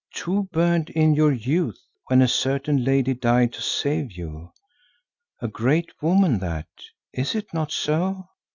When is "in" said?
0.89-1.13